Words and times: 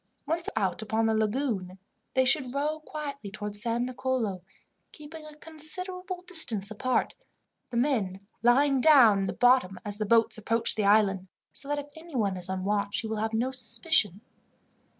Once 0.25 0.49
out 0.55 0.81
upon 0.81 1.05
the 1.05 1.13
lagoon, 1.13 1.77
they 2.15 2.25
should 2.25 2.55
row 2.55 2.79
quietly 2.79 3.29
towards 3.29 3.61
San 3.61 3.85
Nicolo, 3.85 4.41
keeping 4.91 5.23
a 5.27 5.35
considerable 5.35 6.23
distance 6.23 6.71
apart, 6.71 7.13
the 7.69 7.77
men 7.77 8.19
lying 8.41 8.81
down 8.81 9.19
in 9.19 9.27
the 9.27 9.33
bottom 9.33 9.79
as 9.85 9.99
the 9.99 10.05
boats 10.07 10.39
approach 10.39 10.73
the 10.73 10.85
island, 10.85 11.27
so 11.51 11.67
that 11.67 11.77
if 11.77 11.85
anyone 11.95 12.35
is 12.35 12.49
on 12.49 12.63
watch 12.63 13.01
he 13.01 13.07
will 13.07 13.17
have 13.17 13.31
no 13.35 13.51
suspicion. 13.51 14.21